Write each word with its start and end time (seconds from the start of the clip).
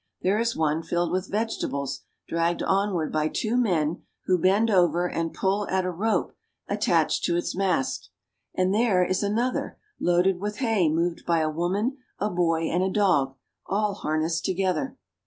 There 0.23 0.39
is 0.39 0.55
one 0.55 0.81
filled 0.81 1.11
with 1.11 1.29
vegeta 1.29 1.69
bles 1.69 1.99
dragged 2.27 2.63
onward 2.63 3.13
by 3.13 3.27
two 3.27 3.55
men 3.55 4.01
who 4.25 4.39
bend 4.39 4.71
over 4.71 5.07
and 5.07 5.31
pull 5.31 5.67
at 5.67 5.85
a 5.85 5.91
rope 5.91 6.35
attached 6.67 7.23
to 7.25 7.37
its 7.37 7.55
mast, 7.55 8.09
and 8.55 8.73
there 8.73 9.05
is 9.05 9.21
another 9.21 9.77
loaded 9.99 10.39
with 10.39 10.57
hay 10.57 10.89
moved 10.89 11.23
by 11.27 11.37
a 11.41 11.51
woman, 11.51 11.97
a 12.17 12.31
boy, 12.31 12.61
and 12.63 12.81
a 12.81 12.89
dog, 12.89 13.35
all 13.67 13.93
harnessed 13.93 14.43
together. 14.43 14.97